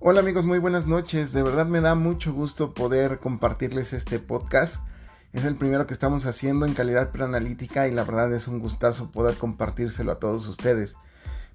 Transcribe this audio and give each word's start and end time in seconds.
Hola 0.00 0.20
amigos, 0.20 0.44
muy 0.44 0.60
buenas 0.60 0.86
noches. 0.86 1.32
De 1.32 1.42
verdad 1.42 1.66
me 1.66 1.80
da 1.80 1.96
mucho 1.96 2.32
gusto 2.32 2.72
poder 2.72 3.18
compartirles 3.18 3.92
este 3.92 4.20
podcast. 4.20 4.76
Es 5.32 5.44
el 5.44 5.56
primero 5.56 5.88
que 5.88 5.92
estamos 5.92 6.24
haciendo 6.24 6.66
en 6.66 6.74
calidad 6.74 7.10
preanalítica 7.10 7.88
y 7.88 7.90
la 7.90 8.04
verdad 8.04 8.32
es 8.32 8.46
un 8.46 8.60
gustazo 8.60 9.10
poder 9.10 9.34
compartírselo 9.34 10.12
a 10.12 10.20
todos 10.20 10.46
ustedes. 10.46 10.94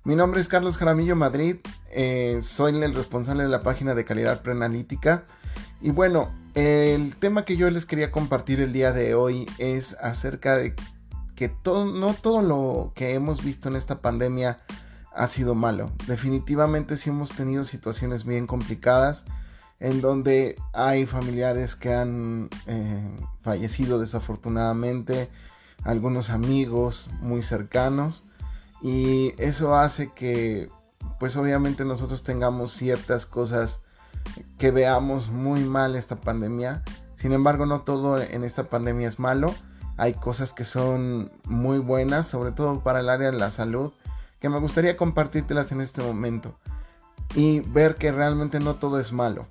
Mi 0.03 0.17
nombre 0.17 0.41
es 0.41 0.49
Carlos 0.49 0.75
Jaramillo 0.75 1.15
Madrid, 1.15 1.55
eh, 1.89 2.41
soy 2.43 2.75
el 2.83 2.93
responsable 2.93 3.43
de 3.43 3.49
la 3.49 3.61
página 3.61 3.95
de 3.95 4.03
calidad 4.03 4.41
preanalítica. 4.41 5.23
Y 5.79 5.91
bueno, 5.91 6.29
el 6.53 7.15
tema 7.15 7.45
que 7.45 7.55
yo 7.55 7.71
les 7.71 7.85
quería 7.85 8.11
compartir 8.11 8.59
el 8.59 8.73
día 8.73 8.91
de 8.91 9.15
hoy 9.15 9.45
es 9.57 9.93
acerca 10.01 10.57
de 10.57 10.75
que 11.37 11.47
todo, 11.47 11.85
no 11.85 12.13
todo 12.13 12.41
lo 12.41 12.91
que 12.93 13.13
hemos 13.13 13.41
visto 13.41 13.69
en 13.69 13.77
esta 13.77 14.01
pandemia 14.01 14.59
ha 15.15 15.27
sido 15.27 15.55
malo. 15.55 15.91
Definitivamente 16.07 16.97
sí 16.97 17.09
hemos 17.09 17.31
tenido 17.31 17.63
situaciones 17.63 18.25
bien 18.25 18.47
complicadas 18.47 19.25
en 19.79 20.01
donde 20.01 20.55
hay 20.71 21.05
familiares 21.05 21.75
que 21.75 21.93
han 21.93 22.49
eh, 22.67 23.15
fallecido 23.41 23.99
desafortunadamente, 23.99 25.29
algunos 25.83 26.29
amigos 26.29 27.09
muy 27.21 27.41
cercanos 27.41 28.23
y 28.81 29.33
eso 29.37 29.75
hace 29.75 30.11
que 30.13 30.69
pues 31.19 31.35
obviamente 31.35 31.85
nosotros 31.85 32.23
tengamos 32.23 32.73
ciertas 32.73 33.25
cosas 33.25 33.79
que 34.57 34.71
veamos 34.71 35.29
muy 35.29 35.61
mal 35.61 35.95
esta 35.95 36.15
pandemia. 36.17 36.83
Sin 37.17 37.31
embargo, 37.31 37.65
no 37.65 37.81
todo 37.81 38.21
en 38.21 38.43
esta 38.43 38.65
pandemia 38.65 39.07
es 39.07 39.19
malo. 39.19 39.53
Hay 39.97 40.13
cosas 40.13 40.53
que 40.53 40.63
son 40.63 41.31
muy 41.45 41.79
buenas, 41.79 42.27
sobre 42.27 42.51
todo 42.51 42.83
para 42.83 42.99
el 42.99 43.09
área 43.09 43.31
de 43.31 43.37
la 43.37 43.51
salud, 43.51 43.93
que 44.43 44.49
me 44.49 44.59
gustaría 44.59 44.97
compartírtelas 44.97 45.71
en 45.71 45.79
este 45.79 46.03
momento. 46.03 46.59
Y 47.33 47.61
ver 47.61 47.95
que 47.95 48.11
realmente 48.11 48.59
no 48.59 48.75
todo 48.75 48.99
es 48.99 49.13
malo. 49.13 49.47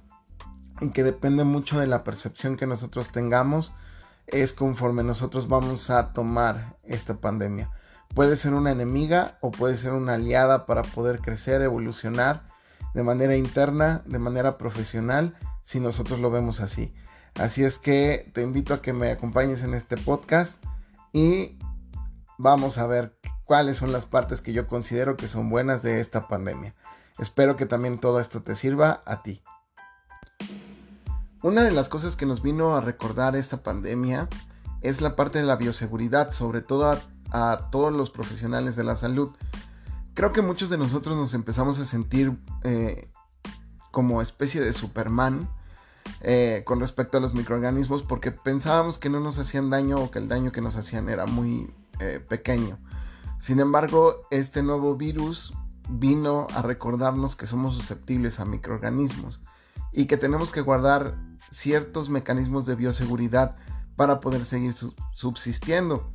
Y 0.82 0.90
que 0.90 1.02
depende 1.02 1.44
mucho 1.44 1.80
de 1.80 1.86
la 1.86 2.04
percepción 2.04 2.58
que 2.58 2.66
nosotros 2.66 3.08
tengamos. 3.08 3.72
Es 4.26 4.52
conforme 4.52 5.02
nosotros 5.02 5.48
vamos 5.48 5.88
a 5.88 6.12
tomar 6.12 6.76
esta 6.84 7.14
pandemia. 7.14 7.70
Puede 8.14 8.36
ser 8.36 8.52
una 8.52 8.70
enemiga 8.70 9.38
o 9.40 9.50
puede 9.50 9.78
ser 9.78 9.94
una 9.94 10.12
aliada 10.12 10.66
para 10.66 10.82
poder 10.82 11.20
crecer, 11.20 11.62
evolucionar 11.62 12.42
de 12.92 13.02
manera 13.02 13.34
interna, 13.34 14.02
de 14.04 14.18
manera 14.18 14.58
profesional, 14.58 15.38
si 15.64 15.80
nosotros 15.80 16.20
lo 16.20 16.30
vemos 16.30 16.60
así. 16.60 16.92
Así 17.40 17.64
es 17.64 17.78
que 17.78 18.30
te 18.34 18.42
invito 18.42 18.74
a 18.74 18.82
que 18.82 18.92
me 18.92 19.10
acompañes 19.10 19.62
en 19.62 19.72
este 19.72 19.96
podcast 19.96 20.62
y 21.14 21.58
vamos 22.36 22.76
a 22.76 22.86
ver 22.86 23.16
cuáles 23.52 23.76
son 23.76 23.92
las 23.92 24.06
partes 24.06 24.40
que 24.40 24.54
yo 24.54 24.66
considero 24.66 25.18
que 25.18 25.28
son 25.28 25.50
buenas 25.50 25.82
de 25.82 26.00
esta 26.00 26.26
pandemia. 26.26 26.74
Espero 27.18 27.54
que 27.54 27.66
también 27.66 27.98
todo 27.98 28.18
esto 28.18 28.40
te 28.40 28.56
sirva 28.56 29.02
a 29.04 29.22
ti. 29.22 29.42
Una 31.42 31.62
de 31.62 31.70
las 31.70 31.90
cosas 31.90 32.16
que 32.16 32.24
nos 32.24 32.40
vino 32.40 32.74
a 32.74 32.80
recordar 32.80 33.36
esta 33.36 33.62
pandemia 33.62 34.30
es 34.80 35.02
la 35.02 35.16
parte 35.16 35.38
de 35.38 35.44
la 35.44 35.56
bioseguridad, 35.56 36.32
sobre 36.32 36.62
todo 36.62 36.98
a, 37.30 37.68
todos 37.70 37.92
los 37.92 38.08
profesionales 38.08 38.74
de 38.74 38.84
la 38.84 38.96
salud. 38.96 39.36
Creo 40.14 40.32
que 40.32 40.40
muchos 40.40 40.70
de 40.70 40.78
nosotros 40.78 41.14
nos 41.14 41.34
empezamos 41.34 41.78
a 41.78 41.84
sentir 41.84 42.32
eh, 42.64 43.10
como 43.90 44.22
especie 44.22 44.62
de 44.62 44.72
Superman 44.72 45.46
eh, 46.22 46.62
con 46.64 46.80
respecto 46.80 47.18
a 47.18 47.20
los 47.20 47.34
microorganismos 47.34 48.02
porque 48.02 48.32
pensábamos 48.32 48.98
que 48.98 49.10
no 49.10 49.20
nos 49.20 49.38
hacían 49.38 49.68
daño 49.68 49.96
o 49.96 50.10
que 50.10 50.20
el 50.20 50.28
daño 50.28 50.52
que 50.52 50.62
nos 50.62 50.76
hacían 50.76 51.10
era 51.10 51.26
muy 51.26 51.70
eh, 52.00 52.18
pequeño. 52.26 52.78
Sin 53.42 53.58
embargo, 53.58 54.28
este 54.30 54.62
nuevo 54.62 54.94
virus 54.94 55.52
vino 55.88 56.46
a 56.54 56.62
recordarnos 56.62 57.34
que 57.34 57.48
somos 57.48 57.74
susceptibles 57.74 58.38
a 58.38 58.44
microorganismos 58.44 59.40
y 59.92 60.06
que 60.06 60.16
tenemos 60.16 60.52
que 60.52 60.60
guardar 60.60 61.16
ciertos 61.50 62.08
mecanismos 62.08 62.66
de 62.66 62.76
bioseguridad 62.76 63.56
para 63.96 64.20
poder 64.20 64.44
seguir 64.44 64.76
subsistiendo. 65.16 66.08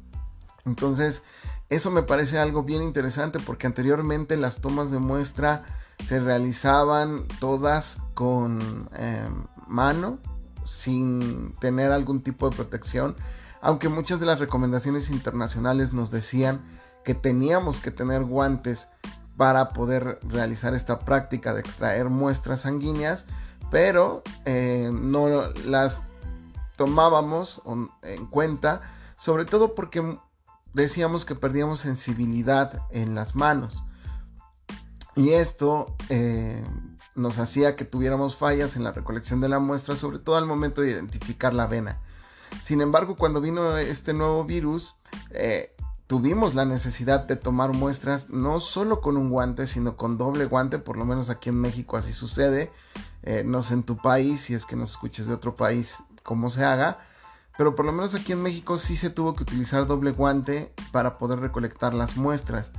Entonces, 0.65 1.21
eso 1.67 1.91
me 1.91 2.01
parece 2.01 2.39
algo 2.39 2.63
bien 2.63 2.81
interesante 2.81 3.39
porque 3.39 3.67
anteriormente 3.67 4.37
las 4.37 4.61
tomas 4.61 4.89
de 4.89 4.99
muestra 4.99 5.65
se 6.07 6.21
realizaban 6.21 7.27
todas 7.41 7.97
con 8.13 8.87
em, 8.95 9.43
mano, 9.67 10.19
sin 10.65 11.55
tener 11.59 11.91
algún 11.91 12.21
tipo 12.21 12.49
de 12.49 12.55
protección, 12.55 13.17
aunque 13.61 13.89
muchas 13.89 14.21
de 14.21 14.27
las 14.27 14.39
recomendaciones 14.39 15.09
internacionales 15.09 15.91
nos 15.91 16.09
decían 16.09 16.76
que 17.07 17.15
teníamos 17.15 17.79
que 17.79 17.89
tener 17.89 18.25
guantes 18.25 18.89
para 19.37 19.69
poder 19.69 20.19
realizar 20.23 20.73
esta 20.73 20.99
práctica 20.99 21.53
de 21.53 21.61
extraer 21.61 22.09
muestras 22.09 22.63
sanguíneas, 22.63 23.23
pero 23.71 24.23
eh, 24.43 24.89
no 24.91 25.29
las 25.65 26.01
tomábamos 26.75 27.61
en 28.01 28.25
cuenta, 28.25 28.81
sobre 29.17 29.45
todo 29.45 29.73
porque 29.73 30.17
decíamos 30.73 31.23
que 31.23 31.33
perdíamos 31.33 31.79
sensibilidad 31.79 32.81
en 32.91 33.15
las 33.15 33.37
manos. 33.37 33.81
Y 35.15 35.29
esto 35.29 35.95
eh, 36.09 36.61
nos 37.15 37.39
hacía 37.39 37.77
que 37.77 37.85
tuviéramos 37.85 38.35
fallas 38.35 38.75
en 38.75 38.83
la 38.83 38.91
recolección 38.91 39.39
de 39.39 39.47
la 39.47 39.59
muestra, 39.59 39.95
sobre 39.95 40.19
todo 40.19 40.35
al 40.35 40.45
momento 40.45 40.81
de 40.81 40.91
identificar 40.91 41.53
la 41.53 41.67
vena. 41.67 42.01
Sin 42.65 42.81
embargo, 42.81 43.15
cuando 43.15 43.39
vino 43.39 43.77
este 43.77 44.11
nuevo 44.11 44.43
virus, 44.43 44.93
eh, 45.29 45.73
tuvimos 46.07 46.55
la 46.55 46.65
necesidad 46.65 47.27
de 47.27 47.35
tomar 47.35 47.73
muestras 47.73 48.29
no 48.29 48.59
solo 48.59 49.01
con 49.01 49.17
un 49.17 49.29
guante, 49.29 49.67
sino 49.67 49.97
con 49.97 50.17
doble 50.17 50.45
guante, 50.45 50.79
por 50.79 50.97
lo 50.97 51.05
menos 51.05 51.29
aquí 51.29 51.49
en 51.49 51.59
México 51.59 51.97
así 51.97 52.13
sucede. 52.13 52.71
Eh, 53.23 53.43
no 53.45 53.61
sé 53.61 53.73
en 53.73 53.83
tu 53.83 53.97
país, 53.97 54.41
si 54.41 54.53
es 54.53 54.65
que 54.65 54.77
nos 54.77 54.91
escuches 54.91 55.27
de 55.27 55.33
otro 55.33 55.53
país, 55.53 55.95
cómo 56.23 56.49
se 56.49 56.63
haga. 56.63 56.99
Pero 57.57 57.75
por 57.75 57.85
lo 57.85 57.91
menos 57.91 58.15
aquí 58.15 58.31
en 58.31 58.41
México 58.41 58.77
sí 58.77 58.95
se 58.95 59.09
tuvo 59.09 59.33
que 59.33 59.43
utilizar 59.43 59.85
doble 59.85 60.11
guante 60.11 60.73
para 60.91 61.17
poder 61.17 61.39
recolectar 61.39 61.93
las 61.93 62.15
muestras 62.15 62.69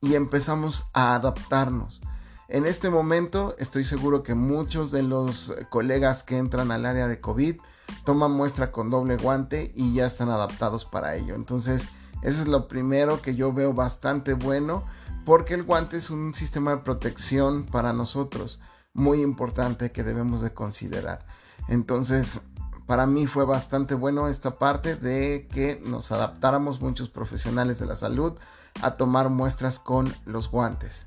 y 0.00 0.14
empezamos 0.14 0.86
a 0.92 1.14
adaptarnos. 1.14 2.00
En 2.48 2.66
este 2.66 2.90
momento 2.90 3.54
estoy 3.58 3.84
seguro 3.84 4.22
que 4.22 4.34
muchos 4.34 4.90
de 4.90 5.02
los 5.02 5.54
colegas 5.70 6.22
que 6.22 6.38
entran 6.38 6.70
al 6.70 6.86
área 6.86 7.06
de 7.06 7.20
COVID 7.20 7.56
toman 8.04 8.32
muestra 8.32 8.72
con 8.72 8.90
doble 8.90 9.16
guante 9.16 9.72
y 9.74 9.94
ya 9.94 10.06
están 10.06 10.30
adaptados 10.30 10.84
para 10.84 11.16
ello. 11.16 11.34
Entonces, 11.34 11.82
eso 12.24 12.42
es 12.42 12.48
lo 12.48 12.66
primero 12.66 13.22
que 13.22 13.34
yo 13.34 13.52
veo 13.52 13.72
bastante 13.72 14.34
bueno 14.34 14.84
porque 15.24 15.54
el 15.54 15.62
guante 15.62 15.98
es 15.98 16.10
un 16.10 16.34
sistema 16.34 16.72
de 16.72 16.82
protección 16.82 17.64
para 17.64 17.92
nosotros 17.92 18.58
muy 18.94 19.22
importante 19.22 19.92
que 19.92 20.02
debemos 20.02 20.40
de 20.40 20.52
considerar. 20.52 21.26
Entonces, 21.68 22.40
para 22.86 23.06
mí 23.06 23.26
fue 23.26 23.44
bastante 23.44 23.94
bueno 23.94 24.28
esta 24.28 24.52
parte 24.52 24.96
de 24.96 25.48
que 25.52 25.80
nos 25.84 26.12
adaptáramos 26.12 26.80
muchos 26.80 27.08
profesionales 27.08 27.78
de 27.78 27.86
la 27.86 27.96
salud 27.96 28.34
a 28.82 28.96
tomar 28.96 29.30
muestras 29.30 29.78
con 29.78 30.12
los 30.26 30.50
guantes. 30.50 31.06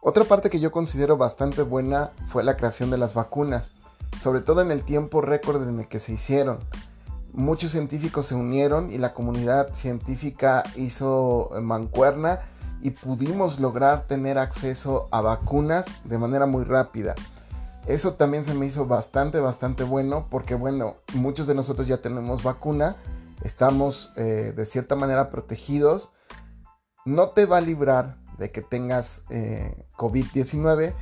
Otra 0.00 0.24
parte 0.24 0.48
que 0.48 0.60
yo 0.60 0.72
considero 0.72 1.16
bastante 1.16 1.62
buena 1.62 2.12
fue 2.28 2.44
la 2.44 2.56
creación 2.56 2.90
de 2.90 2.98
las 2.98 3.14
vacunas, 3.14 3.72
sobre 4.20 4.40
todo 4.40 4.62
en 4.62 4.70
el 4.70 4.84
tiempo 4.84 5.20
récord 5.20 5.68
en 5.68 5.80
el 5.80 5.88
que 5.88 5.98
se 5.98 6.12
hicieron. 6.12 6.58
Muchos 7.32 7.72
científicos 7.72 8.26
se 8.26 8.34
unieron 8.34 8.90
y 8.90 8.98
la 8.98 9.14
comunidad 9.14 9.74
científica 9.74 10.62
hizo 10.76 11.50
mancuerna 11.62 12.40
y 12.80 12.90
pudimos 12.90 13.60
lograr 13.60 14.06
tener 14.06 14.38
acceso 14.38 15.08
a 15.10 15.20
vacunas 15.20 15.86
de 16.04 16.18
manera 16.18 16.46
muy 16.46 16.64
rápida. 16.64 17.14
Eso 17.86 18.14
también 18.14 18.44
se 18.44 18.54
me 18.54 18.66
hizo 18.66 18.86
bastante, 18.86 19.40
bastante 19.40 19.84
bueno 19.84 20.26
porque 20.30 20.54
bueno, 20.54 20.94
muchos 21.14 21.46
de 21.46 21.54
nosotros 21.54 21.86
ya 21.86 21.98
tenemos 21.98 22.42
vacuna 22.42 22.96
estamos 23.42 24.12
eh, 24.16 24.52
de 24.56 24.66
cierta 24.66 24.96
manera 24.96 25.30
protegidos. 25.30 26.10
No 27.04 27.30
te 27.30 27.46
va 27.46 27.58
a 27.58 27.62
librar 27.62 28.16
de 28.38 28.50
que 28.50 28.62
tengas 28.62 29.22
eh, 29.30 29.84
COVID-19. 29.96 30.94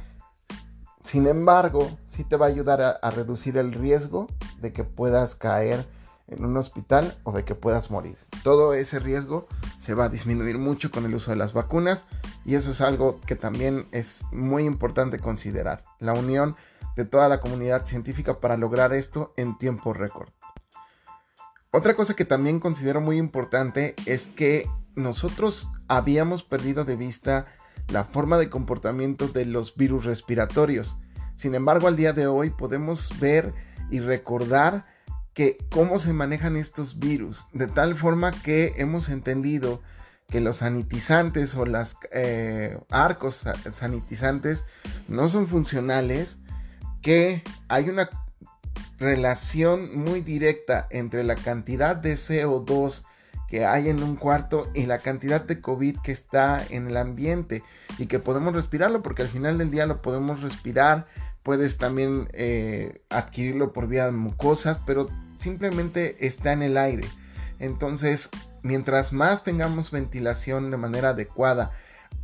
Sin 1.02 1.26
embargo, 1.26 1.88
sí 2.04 2.24
te 2.24 2.36
va 2.36 2.46
a 2.46 2.48
ayudar 2.48 2.98
a, 3.00 3.10
reducir 3.10 3.58
el 3.58 3.72
riesgo 3.72 4.26
de 4.60 4.72
que 4.72 4.82
puedas 4.82 5.36
caer 5.36 5.86
en 6.28 6.44
un 6.44 6.56
hospital 6.56 7.16
o 7.22 7.32
de 7.32 7.44
que 7.44 7.54
puedas 7.54 7.90
morir. 7.90 8.18
Todo 8.42 8.74
ese 8.74 8.98
riesgo 8.98 9.46
se 9.78 9.94
va 9.94 10.04
a 10.04 10.08
disminuir 10.08 10.58
mucho 10.58 10.90
con 10.90 11.04
el 11.04 11.14
uso 11.14 11.30
de 11.30 11.36
las 11.36 11.52
vacunas 11.52 12.04
y 12.44 12.54
eso 12.54 12.70
es 12.70 12.80
algo 12.80 13.20
que 13.26 13.36
también 13.36 13.86
es 13.92 14.22
muy 14.32 14.64
importante 14.64 15.18
considerar. 15.18 15.84
La 15.98 16.12
unión 16.12 16.56
de 16.96 17.04
toda 17.04 17.28
la 17.28 17.40
comunidad 17.40 17.86
científica 17.86 18.40
para 18.40 18.56
lograr 18.56 18.92
esto 18.92 19.32
en 19.36 19.58
tiempo 19.58 19.92
récord. 19.92 20.30
Otra 21.70 21.94
cosa 21.94 22.14
que 22.14 22.24
también 22.24 22.58
considero 22.58 23.00
muy 23.00 23.18
importante 23.18 23.94
es 24.06 24.28
que 24.28 24.68
nosotros 24.94 25.68
habíamos 25.88 26.42
perdido 26.42 26.84
de 26.84 26.96
vista 26.96 27.46
la 27.88 28.04
forma 28.04 28.38
de 28.38 28.48
comportamiento 28.48 29.28
de 29.28 29.44
los 29.44 29.76
virus 29.76 30.04
respiratorios. 30.04 30.98
Sin 31.36 31.54
embargo, 31.54 31.86
al 31.86 31.96
día 31.96 32.14
de 32.14 32.26
hoy 32.26 32.50
podemos 32.50 33.20
ver 33.20 33.52
y 33.90 34.00
recordar 34.00 34.86
que 35.36 35.58
cómo 35.70 35.98
se 35.98 36.14
manejan 36.14 36.56
estos 36.56 36.98
virus, 36.98 37.46
de 37.52 37.66
tal 37.66 37.94
forma 37.94 38.32
que 38.32 38.72
hemos 38.78 39.10
entendido 39.10 39.82
que 40.30 40.40
los 40.40 40.56
sanitizantes 40.56 41.54
o 41.54 41.66
los 41.66 41.94
eh, 42.10 42.78
arcos 42.88 43.44
sanitizantes 43.70 44.64
no 45.08 45.28
son 45.28 45.46
funcionales, 45.46 46.38
que 47.02 47.42
hay 47.68 47.90
una 47.90 48.08
relación 48.98 49.98
muy 49.98 50.22
directa 50.22 50.86
entre 50.88 51.22
la 51.22 51.34
cantidad 51.34 51.94
de 51.96 52.14
CO2 52.14 53.04
que 53.46 53.66
hay 53.66 53.90
en 53.90 54.02
un 54.02 54.16
cuarto 54.16 54.70
y 54.72 54.86
la 54.86 55.00
cantidad 55.00 55.42
de 55.42 55.60
COVID 55.60 55.98
que 55.98 56.12
está 56.12 56.64
en 56.70 56.88
el 56.88 56.96
ambiente 56.96 57.62
y 57.98 58.06
que 58.06 58.18
podemos 58.18 58.54
respirarlo 58.54 59.02
porque 59.02 59.20
al 59.20 59.28
final 59.28 59.58
del 59.58 59.70
día 59.70 59.84
lo 59.84 60.00
podemos 60.00 60.40
respirar, 60.40 61.06
puedes 61.42 61.76
también 61.76 62.28
eh, 62.32 63.02
adquirirlo 63.10 63.74
por 63.74 63.86
vía 63.86 64.06
de 64.06 64.12
mucosas, 64.12 64.78
pero 64.86 65.08
simplemente 65.38 66.26
está 66.26 66.52
en 66.52 66.62
el 66.62 66.76
aire. 66.76 67.06
Entonces, 67.58 68.28
mientras 68.62 69.12
más 69.12 69.44
tengamos 69.44 69.90
ventilación 69.90 70.70
de 70.70 70.76
manera 70.76 71.10
adecuada 71.10 71.72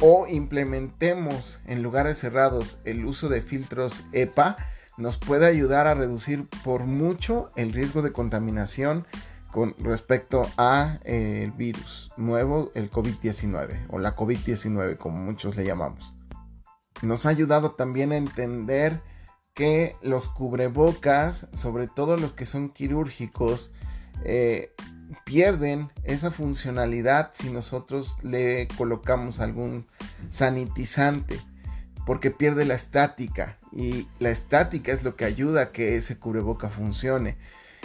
o 0.01 0.27
implementemos 0.27 1.61
en 1.67 1.83
lugares 1.83 2.19
cerrados 2.19 2.79
el 2.85 3.05
uso 3.05 3.29
de 3.29 3.43
filtros 3.43 4.03
EPA, 4.13 4.57
nos 4.97 5.17
puede 5.17 5.47
ayudar 5.47 5.87
a 5.87 5.95
reducir 5.95 6.47
por 6.65 6.85
mucho 6.85 7.51
el 7.57 7.73
riesgo 7.73 8.03
de 8.03 8.13
contaminación 8.13 9.07
con 9.51 9.75
respecto 9.79 10.47
a 10.57 10.99
eh, 11.05 11.43
el 11.45 11.53
virus 11.53 12.11
nuevo, 12.17 12.71
el 12.75 12.91
COVID-19 12.91 13.87
o 13.91 13.99
la 13.99 14.17
COVID-19 14.17 14.97
como 14.97 15.19
muchos 15.19 15.57
le 15.57 15.65
llamamos. 15.65 16.13
Nos 17.03 17.27
ha 17.27 17.31
ayudado 17.31 17.73
también 17.73 18.13
a 18.13 18.17
entender 18.17 19.01
que 19.55 19.97
los 20.03 20.29
cubrebocas, 20.29 21.47
sobre 21.55 21.89
todo 21.89 22.17
los 22.17 22.33
que 22.33 22.47
son 22.47 22.71
quirúrgicos, 22.71 23.73
eh, 24.25 24.73
pierden 25.25 25.91
esa 26.05 26.31
funcionalidad 26.31 27.33
si 27.35 27.51
nosotros 27.51 28.17
le 28.23 28.69
colocamos 28.77 29.41
algún 29.41 29.87
sanitizante 30.31 31.39
porque 32.05 32.31
pierde 32.31 32.65
la 32.65 32.75
estática 32.75 33.59
y 33.71 34.09
la 34.19 34.31
estática 34.31 34.93
es 34.93 35.03
lo 35.03 35.17
que 35.17 35.25
ayuda 35.25 35.63
a 35.63 35.73
que 35.73 35.97
ese 35.97 36.19
cubreboca 36.19 36.69
funcione. 36.69 37.37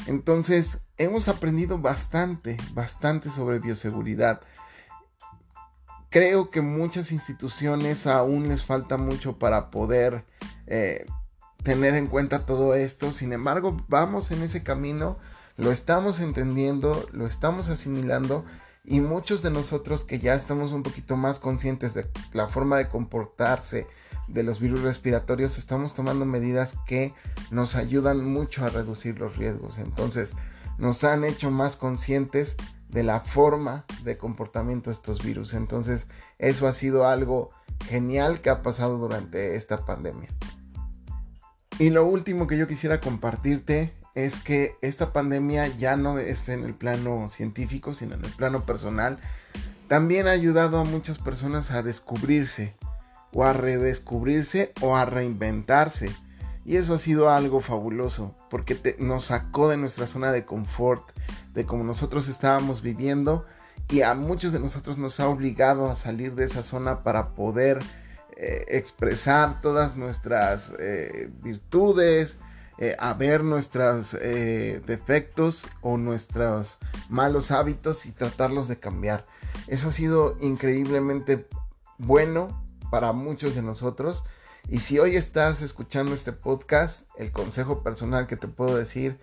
Entonces, 0.07 0.79
hemos 0.97 1.27
aprendido 1.27 1.77
bastante, 1.77 2.57
bastante 2.73 3.29
sobre 3.29 3.59
bioseguridad. 3.59 4.41
Creo 6.09 6.49
que 6.49 6.61
muchas 6.61 7.11
instituciones 7.11 8.07
aún 8.07 8.47
les 8.47 8.63
falta 8.63 8.97
mucho 8.97 9.37
para 9.37 9.69
poder 9.69 10.23
eh, 10.65 11.05
tener 11.67 11.95
en 11.95 12.07
cuenta 12.07 12.45
todo 12.45 12.75
esto. 12.75 13.11
Sin 13.11 13.33
embargo, 13.33 13.75
vamos 13.89 14.31
en 14.31 14.41
ese 14.41 14.63
camino, 14.63 15.17
lo 15.57 15.73
estamos 15.73 16.21
entendiendo, 16.21 17.05
lo 17.11 17.27
estamos 17.27 17.67
asimilando 17.67 18.45
y 18.85 19.01
muchos 19.01 19.41
de 19.41 19.51
nosotros 19.51 20.05
que 20.05 20.19
ya 20.19 20.33
estamos 20.33 20.71
un 20.71 20.81
poquito 20.81 21.17
más 21.17 21.39
conscientes 21.39 21.93
de 21.93 22.09
la 22.31 22.47
forma 22.47 22.77
de 22.77 22.87
comportarse 22.87 23.85
de 24.29 24.43
los 24.43 24.61
virus 24.61 24.81
respiratorios, 24.81 25.57
estamos 25.57 25.93
tomando 25.93 26.23
medidas 26.23 26.75
que 26.85 27.13
nos 27.51 27.75
ayudan 27.75 28.23
mucho 28.23 28.63
a 28.63 28.69
reducir 28.69 29.19
los 29.19 29.35
riesgos. 29.35 29.77
Entonces, 29.77 30.35
nos 30.77 31.03
han 31.03 31.25
hecho 31.25 31.51
más 31.51 31.75
conscientes 31.75 32.55
de 32.87 33.03
la 33.03 33.19
forma 33.19 33.83
de 34.05 34.17
comportamiento 34.17 34.89
de 34.89 34.95
estos 34.95 35.21
virus. 35.21 35.53
Entonces, 35.53 36.07
eso 36.39 36.65
ha 36.65 36.71
sido 36.71 37.09
algo 37.09 37.49
genial 37.89 38.39
que 38.39 38.51
ha 38.51 38.61
pasado 38.61 38.97
durante 38.97 39.57
esta 39.57 39.85
pandemia. 39.85 40.29
Y 41.79 41.91
lo 41.91 42.05
último 42.05 42.47
que 42.47 42.57
yo 42.57 42.67
quisiera 42.67 42.99
compartirte 42.99 43.93
es 44.15 44.39
que 44.39 44.75
esta 44.81 45.13
pandemia 45.13 45.67
ya 45.67 45.95
no 45.95 46.17
está 46.17 46.53
en 46.53 46.63
el 46.63 46.73
plano 46.73 47.29
científico, 47.29 47.93
sino 47.93 48.15
en 48.15 48.25
el 48.25 48.31
plano 48.31 48.65
personal. 48.65 49.19
También 49.87 50.27
ha 50.27 50.31
ayudado 50.31 50.79
a 50.79 50.83
muchas 50.83 51.19
personas 51.19 51.69
a 51.69 51.83
descubrirse, 51.83 52.75
o 53.31 53.43
a 53.43 53.53
redescubrirse 53.53 54.73
o 54.81 54.97
a 54.97 55.05
reinventarse. 55.05 56.09
Y 56.65 56.77
eso 56.77 56.95
ha 56.95 56.99
sido 56.99 57.29
algo 57.29 57.61
fabuloso, 57.61 58.35
porque 58.49 58.95
nos 58.97 59.25
sacó 59.25 59.69
de 59.69 59.77
nuestra 59.77 60.07
zona 60.07 60.31
de 60.31 60.45
confort, 60.45 61.03
de 61.53 61.65
como 61.65 61.83
nosotros 61.83 62.27
estábamos 62.27 62.81
viviendo, 62.81 63.45
y 63.89 64.01
a 64.01 64.15
muchos 64.15 64.51
de 64.51 64.59
nosotros 64.59 64.97
nos 64.97 65.19
ha 65.19 65.29
obligado 65.29 65.91
a 65.91 65.95
salir 65.95 66.33
de 66.33 66.45
esa 66.45 66.63
zona 66.63 67.01
para 67.03 67.35
poder 67.35 67.79
eh, 68.39 68.65
expresar 68.77 69.61
todas 69.61 69.95
nuestras 69.95 70.71
eh, 70.77 71.31
virtudes, 71.41 72.37
eh, 72.77 72.95
a 72.99 73.15
ver 73.15 73.43
nuestros 73.43 74.11
defectos 74.11 75.63
o 75.81 75.97
nuestros 75.97 76.77
malos 77.09 77.49
hábitos 77.49 78.05
y 78.05 78.11
tratarlos 78.11 78.67
de 78.67 78.77
cambiar. 78.77 79.25
Eso 79.65 79.89
ha 79.89 79.91
sido 79.91 80.37
increíblemente 80.39 81.47
bueno 81.97 82.63
para 82.91 83.11
muchos 83.11 83.55
de 83.55 83.63
nosotros. 83.63 84.23
Y 84.69 84.81
si 84.81 84.99
hoy 84.99 85.15
estás 85.15 85.63
escuchando 85.63 86.13
este 86.13 86.31
podcast, 86.31 87.07
el 87.17 87.31
consejo 87.31 87.81
personal 87.81 88.27
que 88.27 88.37
te 88.37 88.47
puedo 88.47 88.77
decir 88.77 89.17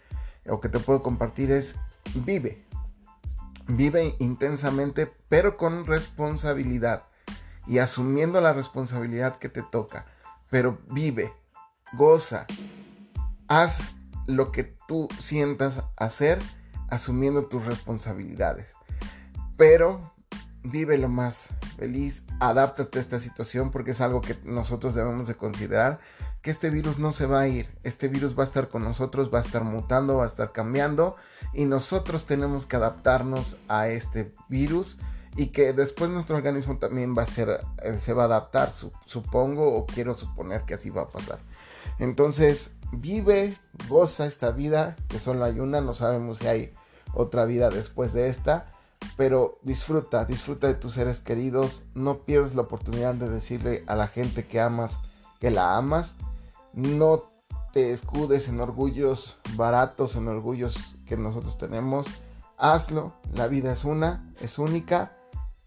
o 0.49 0.59
que 0.59 0.69
te 0.69 0.81
puedo 0.81 1.05
compartir 1.05 1.53
es 1.53 1.77
vive. 2.17 2.65
Vive 3.69 4.17
intensamente, 4.19 5.09
pero 5.29 5.57
con 5.57 5.87
responsabilidad 5.87 7.05
y 7.67 7.79
asumiendo 7.79 8.41
la 8.41 8.53
responsabilidad 8.53 9.39
que 9.39 9.49
te 9.49 9.63
toca. 9.63 10.07
Pero 10.51 10.79
vive, 10.91 11.33
goza, 11.93 12.47
haz 13.49 13.79
lo 14.27 14.53
que 14.53 14.65
tú 14.87 15.09
sientas 15.19 15.83
hacer 15.97 16.39
asumiendo 16.89 17.47
tus 17.47 17.65
responsabilidades. 17.65 18.69
Pero 19.57 20.15
vive 20.63 20.97
lo 20.99 21.09
más 21.09 21.49
feliz, 21.77 22.25
adáptate 22.41 22.99
a 22.99 23.03
esta 23.03 23.21
situación 23.21 23.71
porque 23.71 23.93
es 23.93 24.01
algo 24.01 24.21
que 24.21 24.37
nosotros 24.45 24.95
debemos 24.95 25.27
de 25.27 25.35
considerar, 25.35 26.01
que 26.41 26.51
este 26.51 26.71
virus 26.71 26.99
no 26.99 27.13
se 27.13 27.27
va 27.27 27.41
a 27.41 27.49
ir, 27.49 27.69
este 27.83 28.09
virus 28.09 28.39
va 28.39 28.45
a 28.45 28.47
estar 28.47 28.69
con 28.69 28.83
nosotros, 28.83 29.31
va 29.33 29.39
a 29.39 29.43
estar 29.43 29.65
mutando, 29.65 30.19
va 30.19 30.25
a 30.25 30.29
estar 30.29 30.53
cambiando 30.53 31.17
y 31.53 31.65
nosotros 31.65 32.27
tenemos 32.27 32.67
que 32.67 32.77
adaptarnos 32.77 33.57
a 33.69 33.89
este 33.89 34.35
virus 34.49 34.99
y 35.37 35.49
que 35.49 35.73
después 35.73 36.11
nuestro 36.11 36.37
organismo 36.37 36.79
también 36.79 37.15
va 37.17 37.23
a 37.23 37.27
ser, 37.27 37.61
eh, 37.83 37.99
se 37.99 38.13
va 38.13 38.23
a 38.23 38.27
adaptar, 38.27 38.73
supongo 39.07 39.75
o 39.75 39.87
quiero 39.87 40.15
suponer 40.15 40.63
que 40.63 40.75
así 40.75 40.91
va 40.91 41.03
a 41.03 41.09
pasar. 41.09 41.39
Entonces, 41.99 42.73
vive, 42.93 43.59
goza 43.89 44.27
esta 44.27 44.51
vida, 44.51 44.97
que 45.09 45.19
solo 45.19 45.45
hay 45.45 45.61
una, 45.61 45.81
no 45.81 45.95
sabemos 45.95 46.39
si 46.39 46.47
hay 46.47 46.75
otra 47.13 47.45
vida 47.45 47.71
después 47.71 48.13
de 48.13 48.29
esta 48.29 48.67
pero 49.17 49.59
disfruta, 49.63 50.25
disfruta 50.25 50.67
de 50.67 50.75
tus 50.75 50.95
seres 50.95 51.21
queridos, 51.21 51.85
no 51.95 52.19
pierdas 52.19 52.55
la 52.55 52.63
oportunidad 52.63 53.15
de 53.15 53.29
decirle 53.29 53.85
a 53.87 53.95
la 53.95 54.09
gente 54.09 54.47
que 54.47 54.61
amas 54.61 54.99
que 55.41 55.51
la 55.51 55.77
amas, 55.77 56.15
no 56.73 57.25
te 57.73 57.93
escudes 57.93 58.49
en 58.49 58.61
orgullos 58.61 59.37
baratos, 59.57 60.17
en 60.17 60.29
orgullos 60.29 60.77
que 61.07 61.17
nosotros 61.17 61.59
tenemos, 61.59 62.07
hazlo, 62.57 63.13
la 63.35 63.47
vida 63.47 63.73
es 63.73 63.85
una, 63.85 64.33
es 64.41 64.59
única 64.59 65.17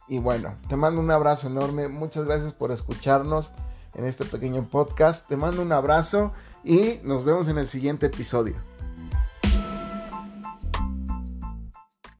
y 0.07 0.19
bueno, 0.19 0.55
te 0.69 0.75
mando 0.75 1.01
un 1.01 1.11
abrazo 1.11 1.47
enorme, 1.47 1.87
muchas 1.87 2.25
gracias 2.25 2.53
por 2.53 2.71
escucharnos 2.71 3.51
en 3.95 4.05
este 4.05 4.25
pequeño 4.25 4.67
podcast, 4.69 5.27
te 5.27 5.37
mando 5.37 5.61
un 5.61 5.71
abrazo 5.71 6.31
y 6.63 6.99
nos 7.03 7.25
vemos 7.25 7.47
en 7.47 7.57
el 7.57 7.67
siguiente 7.67 8.05
episodio. 8.05 8.55